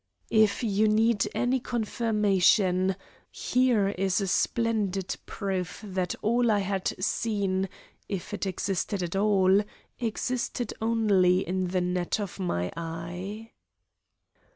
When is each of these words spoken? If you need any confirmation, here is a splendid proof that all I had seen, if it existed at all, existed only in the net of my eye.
If 0.31 0.63
you 0.63 0.87
need 0.87 1.27
any 1.35 1.59
confirmation, 1.59 2.95
here 3.29 3.89
is 3.89 4.19
a 4.19 4.25
splendid 4.25 5.15
proof 5.27 5.83
that 5.85 6.15
all 6.23 6.49
I 6.49 6.57
had 6.57 6.95
seen, 6.99 7.69
if 8.09 8.33
it 8.33 8.47
existed 8.47 9.03
at 9.03 9.15
all, 9.15 9.61
existed 9.99 10.73
only 10.81 11.47
in 11.47 11.67
the 11.67 11.81
net 11.81 12.19
of 12.19 12.39
my 12.39 12.71
eye. 12.75 13.51